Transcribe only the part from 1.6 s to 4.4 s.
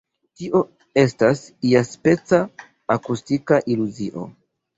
iaspeca „akustika iluzio“.